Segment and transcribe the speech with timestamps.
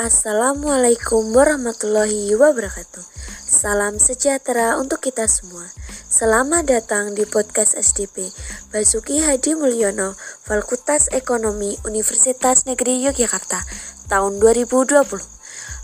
[0.00, 3.04] Assalamualaikum warahmatullahi wabarakatuh.
[3.44, 5.68] Salam sejahtera untuk kita semua.
[6.08, 8.32] Selamat datang di podcast SDP
[8.72, 10.16] Basuki Hadi Mulyono,
[10.48, 13.60] Fakultas Ekonomi Universitas Negeri Yogyakarta,
[14.08, 15.04] tahun 2020.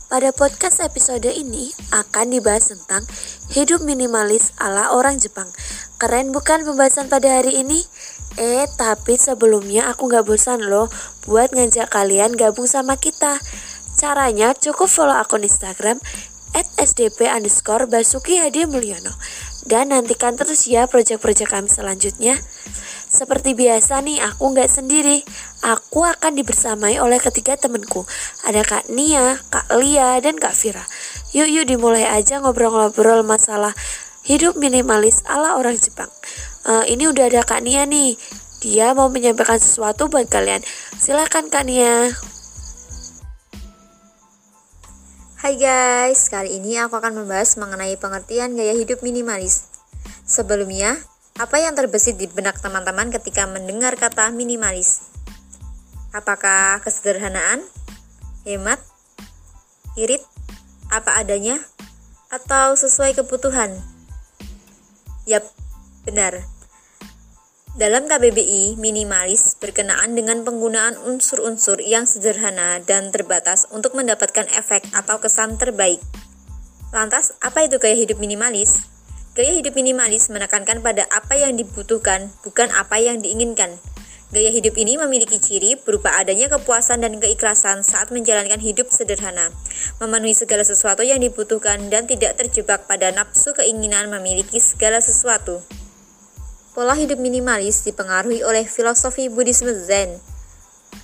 [0.08, 3.04] Pada podcast episode ini akan dibahas tentang
[3.53, 5.53] hidup minimalis ala orang Jepang.
[6.00, 7.85] Keren bukan pembahasan pada hari ini?
[8.40, 10.89] Eh, tapi sebelumnya aku gak bosan loh
[11.29, 13.36] buat ngajak kalian gabung sama kita.
[13.96, 15.96] Caranya cukup follow akun Instagram
[16.53, 19.13] at sdp underscore basuki hadi mulyono
[19.67, 22.39] dan nantikan terus ya proyek-proyek kami selanjutnya.
[23.07, 25.22] Seperti biasa nih, aku nggak sendiri.
[25.63, 28.07] Aku akan dibersamai oleh ketiga temanku.
[28.46, 30.83] Ada Kak Nia, Kak Lia, dan Kak Vira.
[31.35, 33.75] Yuk yuk dimulai aja ngobrol-ngobrol masalah
[34.22, 36.11] hidup minimalis ala orang Jepang.
[36.67, 38.19] Uh, ini udah ada Kak Nia nih.
[38.62, 40.62] Dia mau menyampaikan sesuatu buat kalian.
[40.98, 42.10] Silahkan Kak Nia.
[45.47, 49.70] Hai guys, kali ini aku akan membahas mengenai pengertian gaya hidup minimalis.
[50.27, 50.98] Sebelumnya,
[51.38, 55.06] apa yang terbesit di benak teman-teman ketika mendengar kata minimalis?
[56.11, 57.62] Apakah kesederhanaan,
[58.42, 58.83] hemat,
[59.94, 60.27] irit,
[60.91, 61.62] apa adanya,
[62.27, 63.70] atau sesuai kebutuhan?
[65.31, 65.47] Yap,
[66.03, 66.55] benar.
[67.77, 75.20] Dalam KBBI, minimalis berkenaan dengan penggunaan unsur-unsur yang sederhana dan terbatas untuk mendapatkan efek atau
[75.20, 76.00] kesan terbaik.
[76.88, 78.80] Lantas, apa itu gaya hidup minimalis?
[79.36, 83.77] Gaya hidup minimalis menekankan pada apa yang dibutuhkan, bukan apa yang diinginkan.
[84.32, 89.52] Gaya hidup ini memiliki ciri berupa adanya kepuasan dan keikhlasan saat menjalankan hidup sederhana,
[90.00, 95.60] memenuhi segala sesuatu yang dibutuhkan dan tidak terjebak pada nafsu keinginan memiliki segala sesuatu.
[96.77, 100.20] Pola hidup minimalis dipengaruhi oleh filosofi Buddhisme Zen,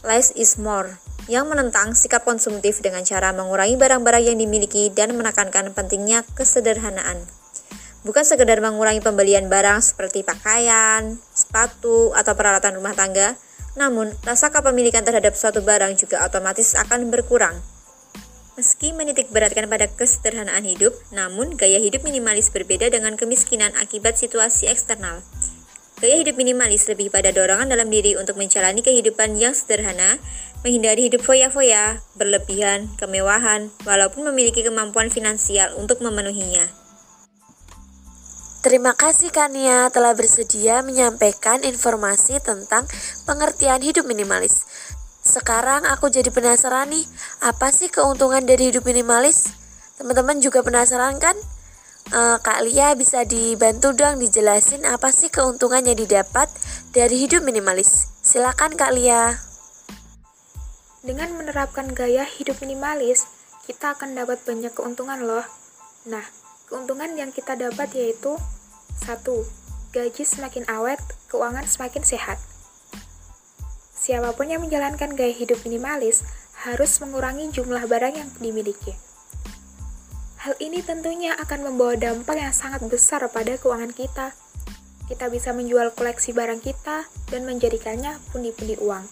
[0.04, 1.00] less is more,
[1.32, 7.24] yang menentang sikap konsumtif dengan cara mengurangi barang-barang yang dimiliki dan menekankan pentingnya kesederhanaan.
[8.04, 13.32] Bukan sekedar mengurangi pembelian barang seperti pakaian, sepatu, atau peralatan rumah tangga,
[13.72, 17.56] namun rasa kepemilikan terhadap suatu barang juga otomatis akan berkurang.
[18.60, 24.68] Meski menitik beratkan pada kesederhanaan hidup, namun gaya hidup minimalis berbeda dengan kemiskinan akibat situasi
[24.68, 25.24] eksternal.
[26.02, 30.18] Gaya hidup minimalis lebih pada dorongan dalam diri untuk menjalani kehidupan yang sederhana,
[30.66, 36.66] menghindari hidup foya-foya, berlebihan, kemewahan, walaupun memiliki kemampuan finansial untuk memenuhinya.
[38.66, 42.82] Terima kasih Kania telah bersedia menyampaikan informasi tentang
[43.22, 44.66] pengertian hidup minimalis.
[45.22, 47.06] Sekarang aku jadi penasaran nih,
[47.46, 49.54] apa sih keuntungan dari hidup minimalis?
[50.02, 51.38] Teman-teman juga penasaran kan?
[52.10, 56.50] Uh, Kak Lia bisa dibantu dong dijelasin apa sih keuntungan yang didapat
[56.90, 58.10] dari hidup minimalis.
[58.26, 59.38] Silakan Kak Lia.
[61.06, 63.30] Dengan menerapkan gaya hidup minimalis,
[63.70, 65.46] kita akan dapat banyak keuntungan loh.
[66.10, 66.26] Nah,
[66.66, 68.34] keuntungan yang kita dapat yaitu
[68.98, 69.46] satu,
[69.92, 70.96] Gaji semakin awet,
[71.28, 72.40] keuangan semakin sehat.
[73.92, 76.24] Siapa pun yang menjalankan gaya hidup minimalis
[76.64, 78.96] harus mengurangi jumlah barang yang dimiliki.
[80.42, 84.34] Hal ini tentunya akan membawa dampak yang sangat besar pada keuangan kita.
[85.06, 89.06] Kita bisa menjual koleksi barang kita dan menjadikannya pundi-pundi uang.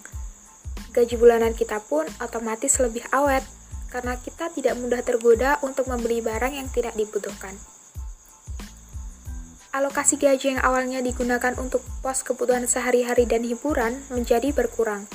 [0.91, 3.47] Gaji bulanan kita pun otomatis lebih awet
[3.95, 7.55] karena kita tidak mudah tergoda untuk membeli barang yang tidak dibutuhkan.
[9.71, 15.07] Alokasi gaji yang awalnya digunakan untuk pos kebutuhan sehari-hari dan hiburan menjadi berkurang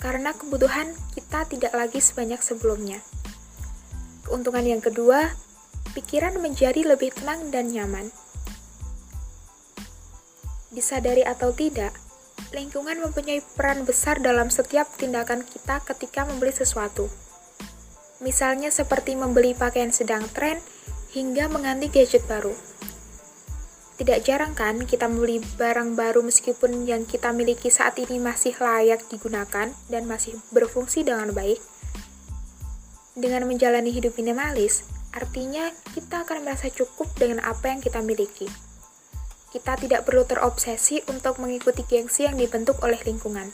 [0.00, 3.04] karena kebutuhan kita tidak lagi sebanyak sebelumnya.
[4.32, 5.28] Keuntungan yang kedua,
[5.92, 8.08] pikiran menjadi lebih tenang dan nyaman.
[10.72, 11.92] Disadari atau tidak,
[12.56, 17.12] lingkungan mempunyai peran besar dalam setiap tindakan kita ketika membeli sesuatu.
[18.24, 20.64] Misalnya seperti membeli pakaian sedang tren
[21.12, 22.56] hingga mengganti gadget baru.
[24.00, 29.04] Tidak jarang kan kita membeli barang baru meskipun yang kita miliki saat ini masih layak
[29.12, 31.71] digunakan dan masih berfungsi dengan baik.
[33.12, 38.48] Dengan menjalani hidup minimalis, artinya kita akan merasa cukup dengan apa yang kita miliki.
[39.52, 43.52] Kita tidak perlu terobsesi untuk mengikuti gengsi yang dibentuk oleh lingkungan.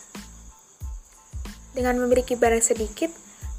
[1.75, 3.10] Dengan memiliki barang sedikit,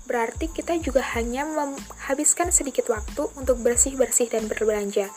[0.07, 5.12] berarti kita juga hanya menghabiskan sedikit waktu untuk bersih-bersih dan berbelanja.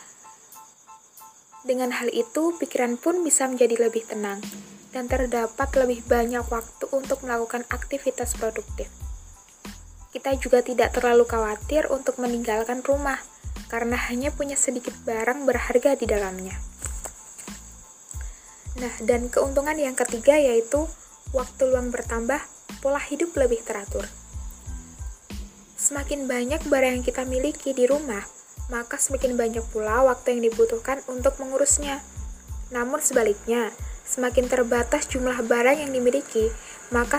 [1.62, 4.42] Dengan hal itu, pikiran pun bisa menjadi lebih tenang
[4.90, 8.90] dan terdapat lebih banyak waktu untuk melakukan aktivitas produktif
[10.12, 13.16] kita juga tidak terlalu khawatir untuk meninggalkan rumah
[13.72, 16.52] karena hanya punya sedikit barang berharga di dalamnya.
[18.76, 20.84] Nah, dan keuntungan yang ketiga yaitu
[21.32, 22.40] waktu luang bertambah,
[22.84, 24.04] pola hidup lebih teratur.
[25.80, 28.20] Semakin banyak barang yang kita miliki di rumah,
[28.68, 32.04] maka semakin banyak pula waktu yang dibutuhkan untuk mengurusnya.
[32.68, 33.72] Namun sebaliknya,
[34.04, 36.52] semakin terbatas jumlah barang yang dimiliki,
[36.92, 37.18] maka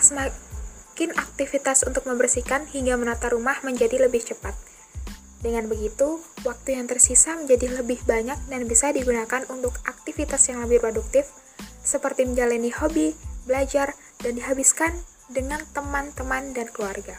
[0.94, 4.54] semakin aktivitas untuk membersihkan hingga menata rumah menjadi lebih cepat.
[5.42, 10.86] Dengan begitu, waktu yang tersisa menjadi lebih banyak dan bisa digunakan untuk aktivitas yang lebih
[10.86, 11.34] produktif,
[11.82, 13.18] seperti menjalani hobi,
[13.50, 14.94] belajar, dan dihabiskan
[15.34, 17.18] dengan teman-teman dan keluarga.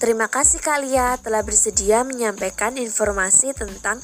[0.00, 4.00] Terima kasih Kalia telah bersedia menyampaikan informasi tentang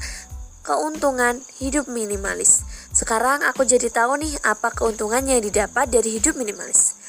[0.61, 2.69] keuntungan hidup minimalis.
[2.93, 7.04] Sekarang aku jadi tahu nih apa keuntungan yang didapat dari hidup minimalis.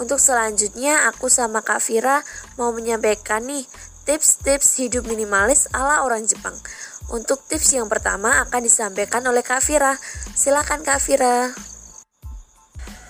[0.00, 2.24] Untuk selanjutnya aku sama Kak Vira
[2.56, 3.68] mau menyampaikan nih
[4.08, 6.56] tips-tips hidup minimalis ala orang Jepang.
[7.12, 10.00] Untuk tips yang pertama akan disampaikan oleh Kak Vira.
[10.32, 11.52] Silakan Kak Vira.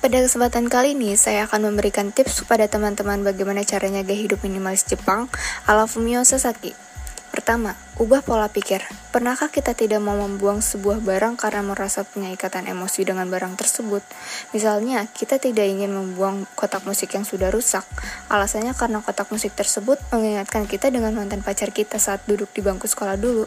[0.02, 4.82] Pada kesempatan kali ini, saya akan memberikan tips kepada teman-teman bagaimana caranya gaya hidup minimalis
[4.82, 5.30] Jepang
[5.70, 6.89] ala Fumio Sasaki.
[7.30, 8.82] Pertama, ubah pola pikir.
[9.14, 14.02] Pernahkah kita tidak mau membuang sebuah barang karena merasa punya ikatan emosi dengan barang tersebut?
[14.50, 17.86] Misalnya, kita tidak ingin membuang kotak musik yang sudah rusak.
[18.26, 22.90] Alasannya karena kotak musik tersebut mengingatkan kita dengan mantan pacar kita saat duduk di bangku
[22.90, 23.46] sekolah dulu.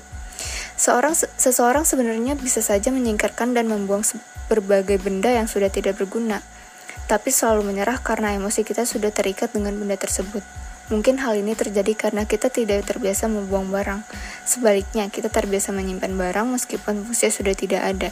[0.80, 4.02] Seorang seseorang sebenarnya bisa saja menyingkirkan dan membuang
[4.48, 6.40] berbagai benda yang sudah tidak berguna,
[7.12, 10.63] tapi selalu menyerah karena emosi kita sudah terikat dengan benda tersebut.
[10.94, 14.06] Mungkin hal ini terjadi karena kita tidak terbiasa membuang barang.
[14.46, 18.10] Sebaliknya, kita terbiasa menyimpan barang meskipun fungsinya sudah tidak ada.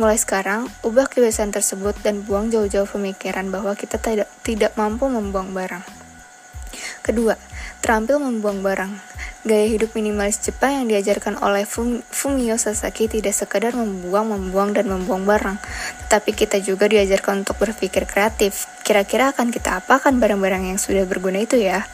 [0.00, 5.52] Mulai sekarang, ubah kebiasaan tersebut dan buang jauh-jauh pemikiran bahwa kita tidak, tidak mampu membuang
[5.52, 5.84] barang.
[7.04, 7.36] Kedua,
[7.84, 8.92] terampil membuang barang.
[9.44, 15.28] Gaya hidup minimalis Jepang yang diajarkan oleh Fumio Sasaki tidak sekadar membuang, membuang, dan membuang
[15.28, 15.60] barang,
[16.08, 18.64] tetapi kita juga diajarkan untuk berpikir kreatif.
[18.80, 21.84] Kira-kira akan kita apakan barang-barang yang sudah berguna itu ya?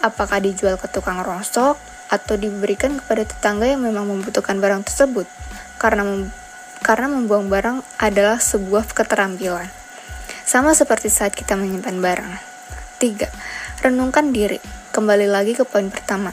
[0.00, 1.76] Apakah dijual ke tukang rongsok
[2.10, 5.28] atau diberikan kepada tetangga yang memang membutuhkan barang tersebut?
[5.76, 6.32] Karena mem
[6.80, 9.68] karena membuang barang adalah sebuah keterampilan.
[10.48, 12.32] Sama seperti saat kita menyimpan barang.
[12.96, 13.84] 3.
[13.84, 14.56] Renungkan diri.
[14.90, 16.32] Kembali lagi ke poin pertama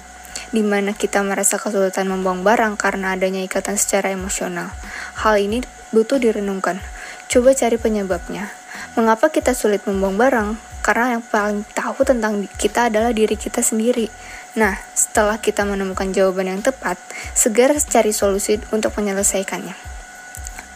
[0.52, 4.72] di mana kita merasa kesulitan membuang barang karena adanya ikatan secara emosional.
[5.20, 6.80] Hal ini butuh direnungkan.
[7.28, 8.48] Coba cari penyebabnya.
[8.96, 10.50] Mengapa kita sulit membuang barang?
[10.88, 14.08] Karena yang paling tahu tentang kita adalah diri kita sendiri.
[14.56, 16.96] Nah, setelah kita menemukan jawaban yang tepat,
[17.36, 19.76] segera cari solusi untuk menyelesaikannya.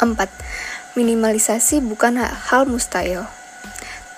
[0.03, 0.99] 4.
[0.99, 3.23] Minimalisasi bukan hal mustahil.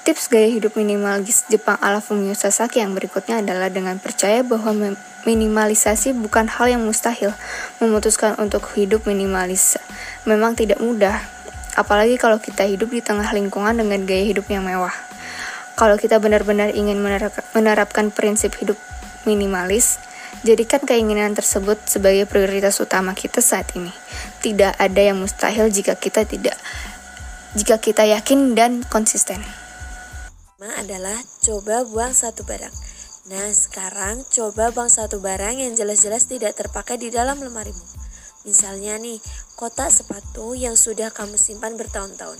[0.01, 4.97] Tips gaya hidup minimalis Jepang ala Fumio Sasaki yang berikutnya adalah dengan percaya bahwa
[5.29, 7.31] minimalisasi bukan hal yang mustahil.
[7.77, 9.77] Memutuskan untuk hidup minimalis
[10.25, 11.23] memang tidak mudah,
[11.77, 15.12] apalagi kalau kita hidup di tengah lingkungan dengan gaya hidup yang mewah.
[15.73, 17.01] Kalau kita benar-benar ingin
[17.53, 18.77] menerapkan prinsip hidup
[19.25, 19.97] minimalis,
[20.45, 23.89] jadikan keinginan tersebut sebagai prioritas utama kita saat ini.
[24.43, 26.55] Tidak ada yang mustahil jika kita tidak
[27.53, 29.37] jika kita yakin dan konsisten
[30.83, 32.75] adalah coba buang satu barang.
[33.31, 37.79] Nah, sekarang coba buang satu barang yang jelas-jelas tidak terpakai di dalam lemarimu.
[38.43, 39.23] Misalnya nih,
[39.55, 42.35] kotak sepatu yang sudah kamu simpan bertahun-tahun.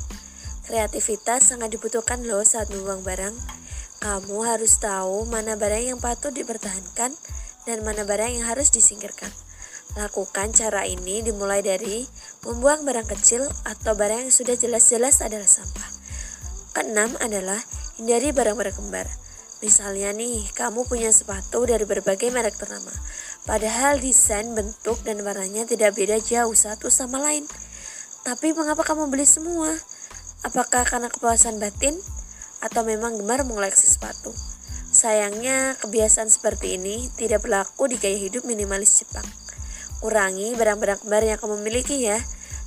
[0.64, 3.36] Kreativitas sangat dibutuhkan loh saat membuang barang.
[4.00, 7.12] Kamu harus tahu mana barang yang patut dipertahankan
[7.68, 9.32] dan mana barang yang harus disingkirkan.
[10.00, 12.08] Lakukan cara ini dimulai dari
[12.48, 15.90] membuang barang kecil atau barang yang sudah jelas-jelas adalah sampah.
[16.74, 17.62] Keenam adalah
[17.94, 19.06] Hindari barang-barang kembar.
[19.62, 22.90] Misalnya nih, kamu punya sepatu dari berbagai merek ternama.
[23.46, 27.46] Padahal desain, bentuk, dan warnanya tidak beda jauh satu sama lain.
[28.26, 29.70] Tapi mengapa kamu beli semua?
[30.44, 31.96] Apakah karena kepuasan batin?
[32.60, 34.36] Atau memang gemar mengoleksi sepatu?
[34.94, 39.26] Sayangnya, kebiasaan seperti ini tidak berlaku di gaya hidup minimalis Jepang.
[40.04, 42.20] Kurangi barang-barang kembar yang kamu miliki ya.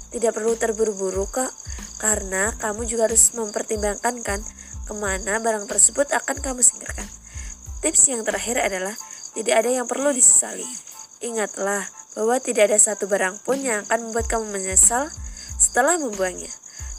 [0.08, 1.52] Tidak perlu terburu-buru kok,
[2.00, 4.40] karena kamu juga harus mempertimbangkan kan
[4.86, 7.04] ke mana barang tersebut akan kamu singkirkan.
[7.84, 8.96] Tips yang terakhir adalah
[9.36, 10.64] tidak ada yang perlu disesali.
[11.20, 11.84] Ingatlah
[12.16, 15.12] bahwa tidak ada satu barang pun yang akan membuat kamu menyesal
[15.60, 16.48] setelah membuangnya.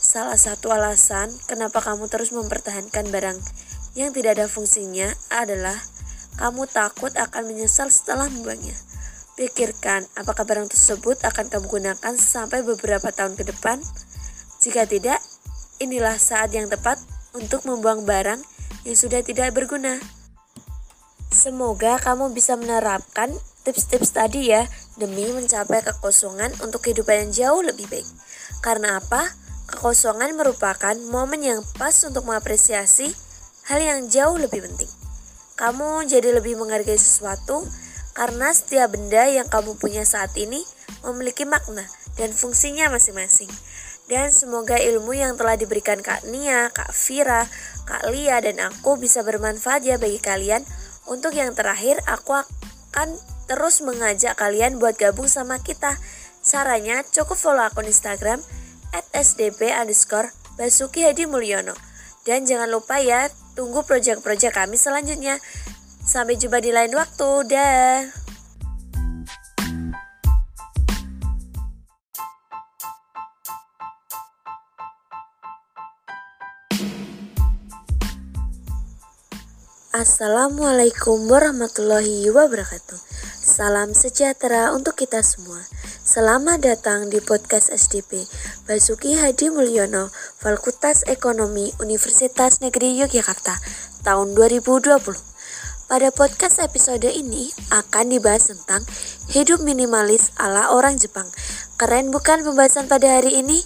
[0.08, 3.44] Salah satu alasan kenapa kamu terus mempertahankan barang
[4.00, 5.76] yang tidak ada fungsinya adalah
[6.40, 8.72] kamu takut akan menyesal setelah membuangnya.
[9.36, 13.84] Pikirkan apakah barang tersebut akan kamu gunakan sampai beberapa tahun ke depan.
[14.64, 15.20] Jika tidak,
[15.84, 16.96] inilah saat yang tepat
[17.36, 18.40] untuk membuang barang
[18.88, 20.00] yang sudah tidak berguna.
[21.36, 23.28] Semoga kamu bisa menerapkan
[23.68, 28.08] tips-tips tadi ya demi mencapai kekosongan untuk kehidupan yang jauh lebih baik.
[28.64, 29.47] Karena apa?
[29.68, 33.12] Kekosongan merupakan momen yang pas untuk mengapresiasi
[33.68, 34.90] hal yang jauh lebih penting.
[35.58, 37.66] kamu jadi lebih menghargai sesuatu
[38.14, 40.62] karena setiap benda yang kamu punya saat ini
[41.04, 41.84] memiliki makna
[42.16, 43.50] dan fungsinya masing-masing.
[44.08, 47.44] Dan semoga ilmu yang telah diberikan Kak Nia, Kak Vira,
[47.84, 50.64] Kak Lia, dan aku bisa bermanfaat ya bagi kalian.
[51.12, 53.20] Untuk yang terakhir, aku akan
[53.52, 56.00] terus mengajak kalian buat gabung sama kita.
[56.40, 58.40] Caranya cukup follow akun Instagram
[58.94, 61.78] at sdp underscore Basuki Hadi Mulyono.
[62.26, 65.40] Dan jangan lupa ya, tunggu proyek-proyek kami selanjutnya.
[66.04, 67.30] Sampai jumpa di lain waktu.
[67.48, 68.28] Dah.
[79.98, 83.02] Assalamualaikum warahmatullahi wabarakatuh.
[83.42, 85.58] Salam sejahtera untuk kita semua.
[86.18, 88.26] Selamat datang di podcast SDP
[88.66, 90.10] Basuki Hadi Mulyono,
[90.42, 93.54] Fakultas Ekonomi Universitas Negeri Yogyakarta,
[94.02, 94.98] tahun 2020.
[95.86, 98.82] Pada podcast episode ini akan dibahas tentang
[99.30, 101.30] hidup minimalis ala orang Jepang.
[101.78, 103.62] Keren bukan pembahasan pada hari ini?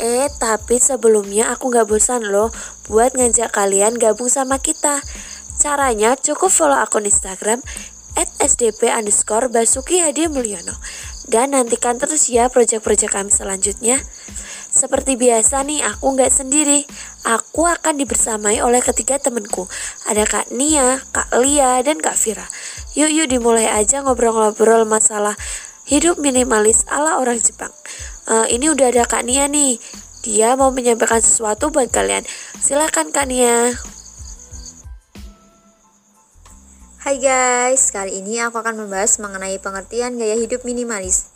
[0.00, 2.48] Eh, tapi sebelumnya aku gak bosan loh
[2.88, 5.04] buat ngajak kalian gabung sama kita.
[5.60, 7.60] Caranya cukup follow akun Instagram
[8.16, 10.74] at sdp underscore Basuki Hadi Mulyono
[11.30, 14.02] dan nantikan terus ya proyek-proyek kami selanjutnya.
[14.70, 16.86] Seperti biasa nih, aku nggak sendiri.
[17.26, 19.66] Aku akan dibersamai oleh ketiga temanku.
[20.06, 22.46] Ada Kak Nia, Kak Lia, dan Kak Vira.
[22.94, 25.34] Yuk yuk dimulai aja ngobrol-ngobrol masalah
[25.90, 27.74] hidup minimalis ala orang Jepang.
[28.30, 29.82] Uh, ini udah ada Kak Nia nih.
[30.22, 32.22] Dia mau menyampaikan sesuatu buat kalian.
[32.62, 33.74] Silahkan Kak Nia.
[37.00, 41.32] Hai guys, kali ini aku akan membahas mengenai pengertian gaya hidup minimalis.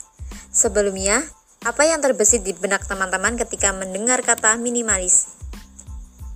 [0.52, 1.24] Sebelumnya,
[1.64, 5.40] apa yang terbesit di benak teman-teman ketika mendengar kata minimalis?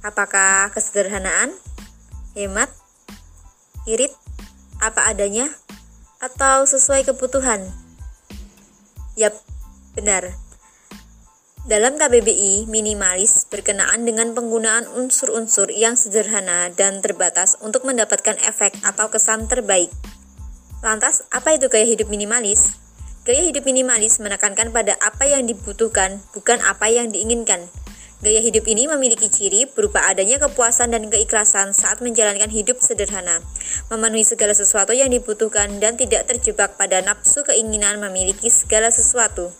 [0.01, 1.53] Apakah kesederhanaan,
[2.33, 2.73] hemat,
[3.85, 4.17] irit,
[4.81, 5.53] apa adanya,
[6.25, 7.69] atau sesuai kebutuhan?
[9.13, 9.37] Yap,
[9.93, 10.48] benar.
[11.69, 19.13] Dalam KBBI, minimalis berkenaan dengan penggunaan unsur-unsur yang sederhana dan terbatas untuk mendapatkan efek atau
[19.13, 19.93] kesan terbaik.
[20.81, 22.73] Lantas, apa itu gaya hidup minimalis?
[23.29, 27.69] Gaya hidup minimalis menekankan pada apa yang dibutuhkan, bukan apa yang diinginkan.
[28.25, 33.45] Gaya hidup ini memiliki ciri berupa adanya kepuasan dan keikhlasan saat menjalankan hidup sederhana,
[33.93, 39.53] memenuhi segala sesuatu yang dibutuhkan dan tidak terjebak pada nafsu keinginan memiliki segala sesuatu.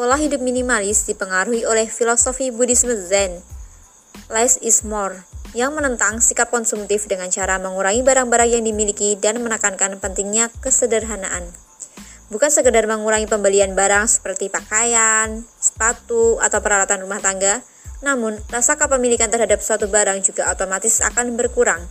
[0.00, 3.36] Pola hidup minimalis dipengaruhi oleh filosofi Buddhisme Zen,
[4.32, 10.00] less is more, yang menentang sikap konsumtif dengan cara mengurangi barang-barang yang dimiliki dan menekankan
[10.00, 11.52] pentingnya kesederhanaan.
[12.32, 17.60] Bukan sekedar mengurangi pembelian barang seperti pakaian, sepatu, atau peralatan rumah tangga,
[18.00, 21.84] namun rasa kepemilikan terhadap suatu barang juga otomatis akan berkurang.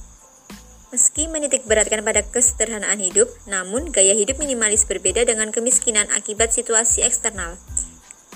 [0.89, 7.05] Meski menitik beratkan pada kesederhanaan hidup, namun gaya hidup minimalis berbeda dengan kemiskinan akibat situasi
[7.05, 7.61] eksternal.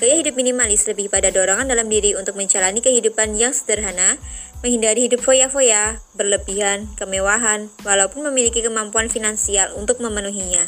[0.03, 4.19] Gaya hidup minimalis lebih pada dorongan dalam diri untuk menjalani kehidupan yang sederhana,
[4.59, 10.67] menghindari hidup foya-foya, berlebihan, kemewahan, walaupun memiliki kemampuan finansial untuk memenuhinya.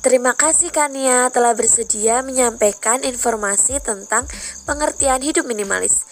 [0.00, 4.24] Terima kasih Kania telah bersedia menyampaikan informasi tentang
[4.64, 6.08] pengertian hidup minimalis.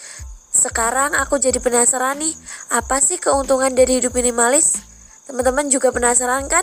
[0.53, 2.37] Sekarang aku jadi penasaran nih,
[2.69, 4.77] apa sih keuntungan dari hidup minimalis?
[5.25, 6.61] Teman-teman juga penasaran kan?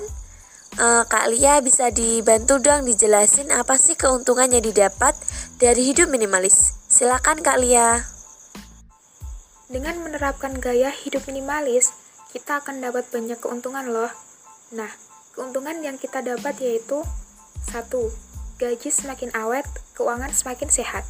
[0.79, 5.17] Uh, Kak Lia bisa dibantu dong dijelasin apa sih keuntungan yang didapat
[5.59, 6.79] dari hidup minimalis.
[6.87, 8.05] Silakan Kak Lia.
[9.71, 11.95] Dengan menerapkan gaya hidup minimalis,
[12.31, 14.11] kita akan dapat banyak keuntungan loh.
[14.75, 14.91] Nah,
[15.35, 17.03] keuntungan yang kita dapat yaitu
[17.67, 18.11] satu,
[18.61, 19.65] Gaji semakin awet,
[19.97, 21.09] keuangan semakin sehat.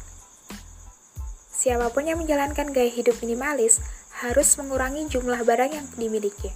[1.51, 3.83] Siapa pun yang menjalankan gaya hidup minimalis
[4.23, 6.47] harus mengurangi jumlah barang yang dimiliki.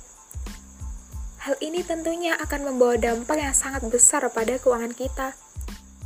[1.45, 5.37] Hal ini tentunya akan membawa dampak yang sangat besar pada keuangan kita.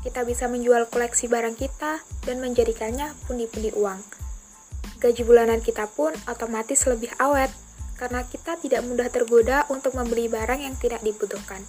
[0.04, 4.04] Kita bisa menjual koleksi barang kita dan menjadikannya pundi-pundi uang.
[5.00, 7.48] Gaji bulanan kita pun otomatis lebih awet
[7.96, 11.64] karena kita tidak mudah tergoda untuk membeli barang yang tidak dibutuhkan.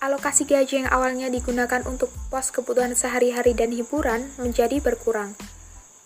[0.00, 5.36] Alokasi gaji yang awalnya digunakan untuk pos kebutuhan sehari-hari dan hiburan menjadi berkurang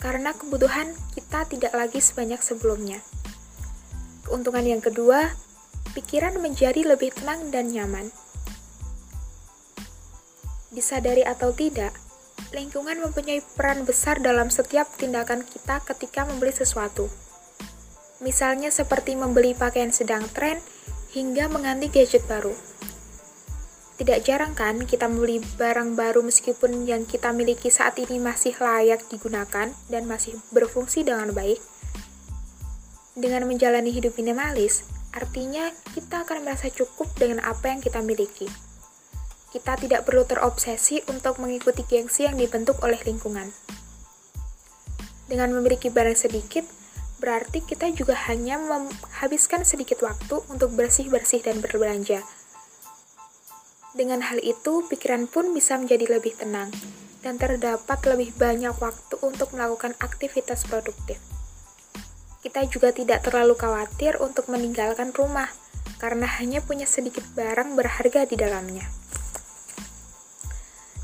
[0.03, 2.99] karena kebutuhan kita tidak lagi sebanyak sebelumnya.
[4.27, 5.37] Keuntungan yang kedua,
[5.93, 8.09] pikiran menjadi lebih tenang dan nyaman.
[10.73, 11.93] Disadari atau tidak,
[12.51, 17.11] lingkungan mempunyai peran besar dalam setiap tindakan kita ketika membeli sesuatu.
[18.23, 20.63] Misalnya seperti membeli pakaian sedang tren
[21.13, 22.55] hingga mengganti gadget baru.
[23.95, 29.07] Tidak jarang kan kita membeli barang baru meskipun yang kita miliki saat ini masih layak
[29.07, 31.63] digunakan dan masih berfungsi dengan baik.
[33.15, 34.83] Dengan menjalani hidup minimalis,
[35.15, 38.51] artinya kita akan merasa cukup dengan apa yang kita miliki.
[39.55, 43.55] Kita tidak perlu terobsesi untuk mengikuti gengsi yang dibentuk oleh lingkungan.
[45.31, 46.67] Dengan memiliki barang sedikit,
[47.23, 52.27] berarti kita juga hanya menghabiskan sedikit waktu untuk bersih-bersih dan berbelanja.
[53.95, 56.75] Dengan hal itu, pikiran pun bisa menjadi lebih tenang
[57.23, 61.23] dan terdapat lebih banyak waktu untuk melakukan aktivitas produktif.
[62.45, 65.49] Kita juga tidak terlalu khawatir untuk meninggalkan rumah
[65.97, 68.85] karena hanya punya sedikit barang berharga di dalamnya.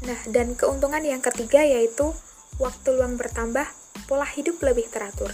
[0.05, 2.13] Nah, dan keuntungan yang ketiga yaitu
[2.61, 3.65] waktu luang bertambah,
[4.05, 5.33] pola hidup lebih teratur.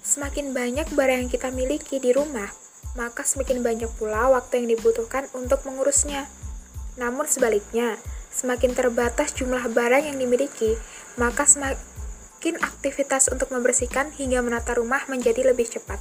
[0.00, 2.48] Semakin banyak barang yang kita miliki di rumah,
[2.96, 6.24] maka semakin banyak pula waktu yang dibutuhkan untuk mengurusnya.
[6.96, 10.78] Namun sebaliknya, Semakin terbatas jumlah barang yang dimiliki,
[11.18, 11.82] maka semakin
[12.64, 16.00] aktivitas untuk membersihkan hingga menata rumah menjadi lebih cepat.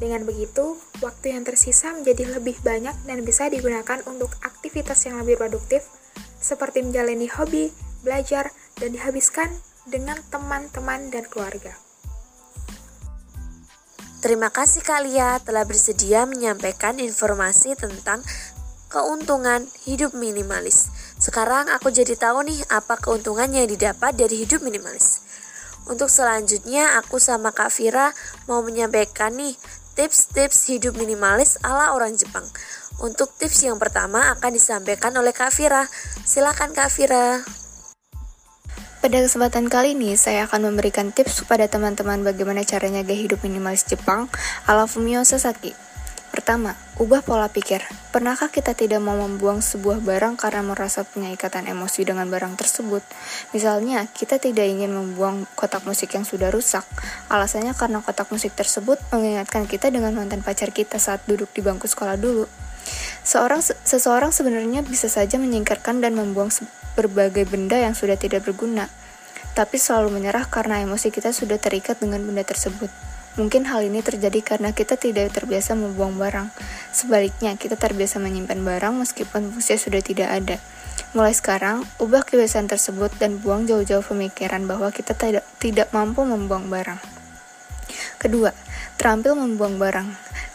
[0.00, 5.38] Dengan begitu, waktu yang tersisa menjadi lebih banyak dan bisa digunakan untuk aktivitas yang lebih
[5.38, 5.86] produktif,
[6.42, 7.70] seperti menjalani hobi,
[8.02, 9.52] belajar, dan dihabiskan
[9.86, 11.76] dengan teman-teman dan keluarga.
[14.22, 18.22] Terima kasih Kalia telah bersedia menyampaikan informasi tentang
[18.86, 20.90] keuntungan hidup minimalis.
[21.18, 25.21] Sekarang aku jadi tahu nih apa keuntungan yang didapat dari hidup minimalis.
[25.90, 28.14] Untuk selanjutnya aku sama Kak Vira
[28.46, 29.58] mau menyampaikan nih
[29.98, 32.46] tips-tips hidup minimalis ala orang Jepang.
[33.02, 35.90] Untuk tips yang pertama akan disampaikan oleh Kak Vira.
[36.22, 37.42] Silakan Kak Vira.
[39.02, 43.82] Pada kesempatan kali ini, saya akan memberikan tips kepada teman-teman bagaimana caranya gaya hidup minimalis
[43.82, 44.30] Jepang
[44.70, 45.91] ala Fumio Sasaki.
[46.32, 47.84] Pertama, ubah pola pikir.
[48.08, 53.04] Pernahkah kita tidak mau membuang sebuah barang karena merasa punya ikatan emosi dengan barang tersebut?
[53.52, 56.88] Misalnya, kita tidak ingin membuang kotak musik yang sudah rusak.
[57.28, 61.84] Alasannya karena kotak musik tersebut mengingatkan kita dengan mantan pacar kita saat duduk di bangku
[61.84, 62.48] sekolah dulu.
[63.22, 66.48] Seorang seseorang sebenarnya bisa saja menyingkirkan dan membuang
[66.96, 68.88] berbagai benda yang sudah tidak berguna,
[69.52, 73.11] tapi selalu menyerah karena emosi kita sudah terikat dengan benda tersebut.
[73.32, 76.52] Mungkin hal ini terjadi karena kita tidak terbiasa membuang barang.
[76.92, 80.56] Sebaliknya, kita terbiasa menyimpan barang meskipun fungsinya sudah tidak ada.
[81.16, 86.68] Mulai sekarang, ubah kebiasaan tersebut dan buang jauh-jauh pemikiran bahwa kita tidak, tidak mampu membuang
[86.68, 87.00] barang.
[88.20, 88.52] Kedua,
[89.00, 90.08] terampil membuang barang.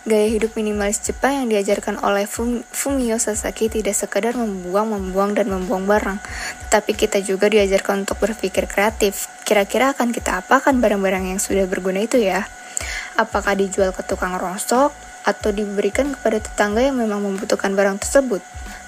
[0.08, 5.84] Gaya hidup minimalis Jepang yang diajarkan oleh Fumio Sasaki tidak sekadar membuang, membuang, dan membuang
[5.84, 6.24] barang,
[6.70, 9.28] tetapi kita juga diajarkan untuk berpikir kreatif.
[9.44, 12.48] Kira-kira akan kita apakan barang-barang yang sudah berguna itu ya?
[13.18, 14.94] Apakah dijual ke tukang rongsok
[15.28, 18.40] atau diberikan kepada tetangga yang memang membutuhkan barang tersebut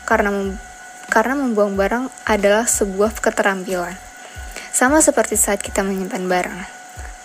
[0.08, 0.56] karena mem
[1.10, 3.98] karena membuang barang adalah sebuah keterampilan.
[4.70, 6.60] Sama seperti saat kita menyimpan barang.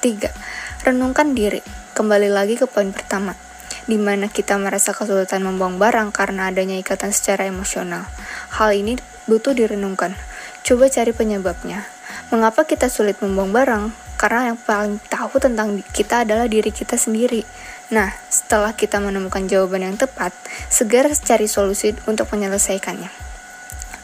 [0.00, 0.88] 3.
[0.88, 1.60] Renungkan diri.
[1.92, 3.36] Kembali lagi ke poin pertama,
[3.84, 8.08] di mana kita merasa kesulitan membuang barang karena adanya ikatan secara emosional.
[8.56, 8.96] Hal ini
[9.28, 10.16] butuh direnungkan.
[10.64, 11.84] Coba cari penyebabnya.
[12.32, 14.03] Mengapa kita sulit membuang barang?
[14.14, 17.42] Karena yang paling tahu tentang kita adalah diri kita sendiri.
[17.92, 20.32] Nah, setelah kita menemukan jawaban yang tepat,
[20.72, 23.10] segera cari solusi untuk menyelesaikannya.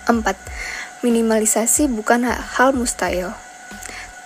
[0.05, 0.21] 4.
[1.01, 3.33] Minimalisasi bukan hal mustahil.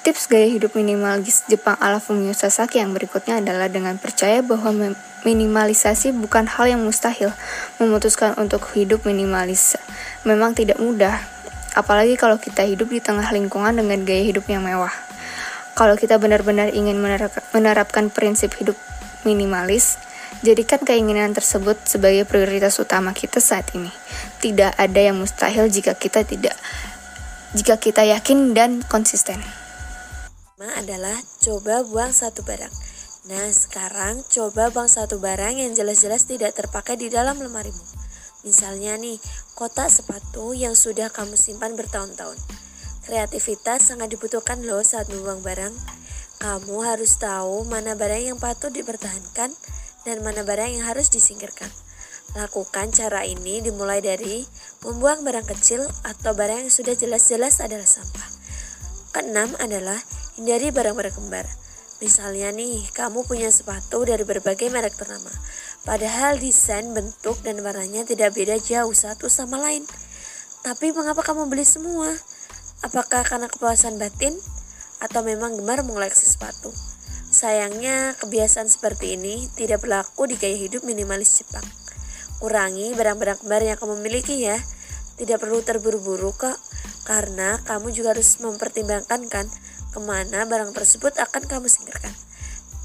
[0.04, 4.92] Tips gaya hidup minimalis Jepang ala Fumio Sasaki yang berikutnya adalah dengan percaya bahwa
[5.24, 7.32] minimalisasi bukan hal yang mustahil.
[7.80, 9.80] Memutuskan untuk hidup minimalis
[10.28, 11.24] memang tidak mudah,
[11.72, 14.92] apalagi kalau kita hidup di tengah lingkungan dengan gaya hidup yang mewah.
[15.74, 17.02] Kalau kita benar-benar ingin
[17.50, 18.78] menerapkan prinsip hidup
[19.26, 19.98] minimalis,
[20.46, 23.90] jadikan keinginan tersebut sebagai prioritas utama kita saat ini.
[24.38, 26.54] Tidak ada yang mustahil jika kita tidak
[27.54, 29.38] jika kita yakin dan konsisten.
[30.74, 32.72] adalah coba buang satu barang.
[33.30, 37.84] Nah, sekarang coba buang satu barang yang jelas-jelas tidak terpakai di dalam lemarimu.
[38.44, 39.16] Misalnya nih,
[39.56, 42.63] kotak sepatu yang sudah kamu simpan bertahun-tahun.
[43.04, 45.74] Kreativitas sangat dibutuhkan loh saat membuang barang.
[46.40, 49.52] Kamu harus tahu mana barang yang patut dipertahankan
[50.08, 51.68] dan mana barang yang harus disingkirkan.
[52.32, 54.42] Lakukan cara ini dimulai dari
[54.82, 58.28] membuang barang kecil atau barang yang sudah jelas-jelas adalah sampah.
[59.14, 60.00] Keenam adalah
[60.34, 61.46] hindari barang-barang kembar.
[62.02, 65.30] Misalnya nih, kamu punya sepatu dari berbagai merek ternama.
[65.86, 69.86] Padahal desain, bentuk, dan warnanya tidak beda jauh satu sama lain.
[70.66, 72.10] Tapi mengapa kamu beli semua?
[72.82, 74.34] Apakah karena kepuasan batin
[74.98, 76.74] atau memang gemar mengoleksi sepatu?
[77.34, 81.66] Sayangnya, kebiasaan seperti ini tidak berlaku di gaya hidup minimalis Jepang.
[82.38, 84.58] Kurangi barang-barang kembar yang kamu miliki ya.
[85.14, 86.58] Tidak perlu terburu-buru kok,
[87.06, 89.46] karena kamu juga harus mempertimbangkan kan
[89.94, 92.10] ke mana barang tersebut akan kamu singkirkan.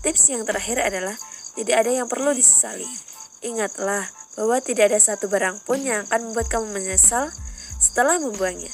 [0.06, 1.18] tips yang terakhir adalah
[1.58, 2.86] tidak ada yang perlu disesali.
[3.44, 4.06] Ingatlah
[4.38, 7.28] bahwa tidak ada satu barang pun yang akan membuat kamu menyesal
[7.80, 8.72] setelah membuangnya.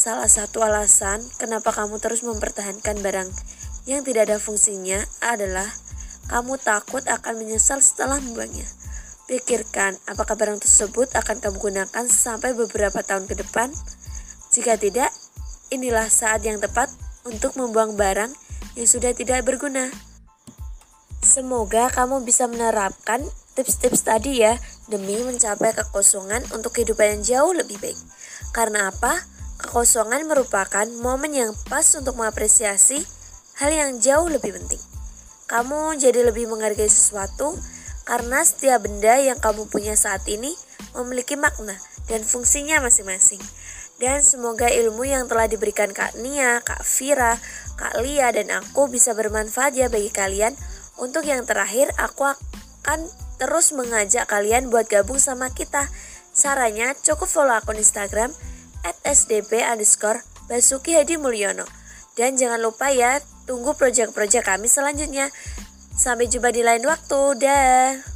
[0.00, 3.28] Salah satu alasan kenapa kamu terus mempertahankan barang
[3.84, 5.68] yang tidak ada fungsinya adalah
[6.32, 8.64] kamu takut akan menyesal setelah membuangnya.
[9.28, 13.68] Pikirkan apakah barang tersebut akan kamu gunakan sampai beberapa tahun ke depan.
[14.56, 15.12] Jika tidak,
[15.68, 16.88] inilah saat yang tepat
[17.28, 18.32] untuk membuang barang
[18.80, 19.92] yang sudah tidak berguna.
[21.20, 23.20] Semoga kamu bisa menerapkan
[23.52, 24.56] tips-tips tadi ya
[24.88, 28.00] demi mencapai kekosongan untuk kehidupan yang jauh lebih baik.
[28.56, 29.39] Karena apa?
[29.60, 33.04] Kekosongan merupakan momen yang pas untuk mengapresiasi
[33.60, 34.80] hal yang jauh lebih penting.
[35.46, 37.54] Kamu jadi lebih menghargai sesuatu
[38.08, 40.50] karena setiap benda yang kamu punya saat ini
[40.96, 41.76] memiliki makna
[42.08, 43.42] dan fungsinya masing-masing.
[44.00, 47.36] Dan semoga ilmu yang telah diberikan Kak Nia, Kak Vira,
[47.76, 50.56] Kak Lia, dan aku bisa bermanfaat ya bagi kalian
[51.00, 53.00] untuk yang terakhir, aku akan
[53.40, 55.88] terus mengajak kalian buat gabung sama kita.
[56.36, 58.36] Caranya cukup follow akun Instagram
[58.84, 61.62] at sdp underscore Basuki Hadi Mulyono.
[62.18, 65.30] Dan jangan lupa ya, tunggu proyek-proyek kami selanjutnya.
[65.94, 67.38] Sampai jumpa di lain waktu.
[67.38, 68.09] Dah.